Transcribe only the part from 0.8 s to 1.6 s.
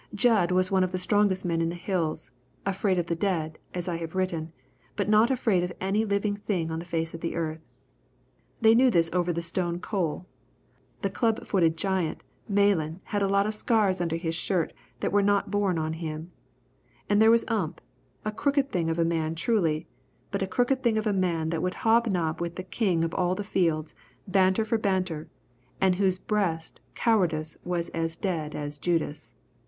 of the strongest